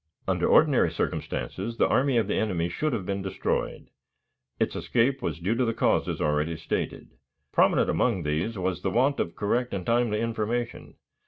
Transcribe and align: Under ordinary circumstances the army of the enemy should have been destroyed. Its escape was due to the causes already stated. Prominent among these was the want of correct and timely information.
Under 0.27 0.47
ordinary 0.47 0.89
circumstances 0.89 1.77
the 1.77 1.87
army 1.87 2.17
of 2.17 2.25
the 2.27 2.33
enemy 2.33 2.69
should 2.69 2.91
have 2.91 3.05
been 3.05 3.21
destroyed. 3.21 3.91
Its 4.59 4.75
escape 4.75 5.21
was 5.21 5.37
due 5.39 5.53
to 5.53 5.63
the 5.63 5.75
causes 5.75 6.19
already 6.19 6.57
stated. 6.57 7.11
Prominent 7.51 7.87
among 7.87 8.23
these 8.23 8.57
was 8.57 8.81
the 8.81 8.89
want 8.89 9.19
of 9.19 9.35
correct 9.35 9.75
and 9.75 9.85
timely 9.85 10.19
information. 10.19 10.95